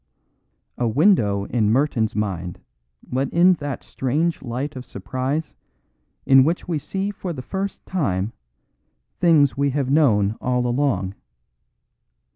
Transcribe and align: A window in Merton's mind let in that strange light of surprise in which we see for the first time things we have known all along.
A 0.79 0.87
window 0.87 1.43
in 1.45 1.69
Merton's 1.71 2.15
mind 2.15 2.59
let 3.11 3.29
in 3.31 3.53
that 3.59 3.83
strange 3.83 4.41
light 4.41 4.75
of 4.75 4.83
surprise 4.83 5.53
in 6.25 6.43
which 6.43 6.67
we 6.67 6.79
see 6.79 7.11
for 7.11 7.33
the 7.33 7.43
first 7.43 7.85
time 7.85 8.33
things 9.19 9.55
we 9.55 9.69
have 9.69 9.91
known 9.91 10.37
all 10.41 10.65
along. 10.65 11.13